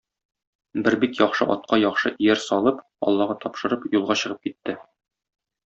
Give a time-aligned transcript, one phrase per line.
[0.87, 4.79] Бер бик яхшы атка яхшы ияр салып, аллага тапшырып, юлга чыгып китте.